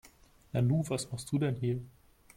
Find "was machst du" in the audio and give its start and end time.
0.89-1.37